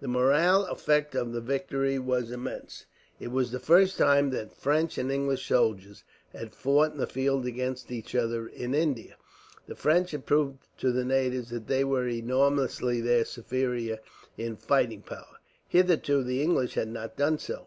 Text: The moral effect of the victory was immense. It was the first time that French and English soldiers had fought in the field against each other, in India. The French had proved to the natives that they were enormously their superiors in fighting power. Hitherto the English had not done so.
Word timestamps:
The 0.00 0.08
moral 0.08 0.64
effect 0.68 1.14
of 1.14 1.32
the 1.34 1.42
victory 1.42 1.98
was 1.98 2.30
immense. 2.30 2.86
It 3.20 3.28
was 3.30 3.50
the 3.50 3.58
first 3.60 3.98
time 3.98 4.30
that 4.30 4.56
French 4.56 4.96
and 4.96 5.12
English 5.12 5.46
soldiers 5.46 6.04
had 6.32 6.54
fought 6.54 6.92
in 6.92 6.96
the 6.98 7.06
field 7.06 7.44
against 7.44 7.92
each 7.92 8.14
other, 8.14 8.46
in 8.48 8.74
India. 8.74 9.16
The 9.66 9.74
French 9.74 10.12
had 10.12 10.24
proved 10.24 10.56
to 10.78 10.90
the 10.90 11.04
natives 11.04 11.50
that 11.50 11.66
they 11.66 11.84
were 11.84 12.08
enormously 12.08 13.02
their 13.02 13.26
superiors 13.26 13.98
in 14.38 14.56
fighting 14.56 15.02
power. 15.02 15.36
Hitherto 15.68 16.22
the 16.24 16.40
English 16.40 16.72
had 16.72 16.88
not 16.88 17.18
done 17.18 17.38
so. 17.38 17.66